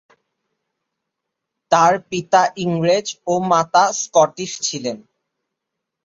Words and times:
তার 1.71 1.93
পিতা 2.09 2.41
ইংরেজ 2.57 3.07
ও 3.27 3.33
মাতা 3.51 3.83
স্কটিশ 4.01 4.51
ছিলেন। 4.61 4.97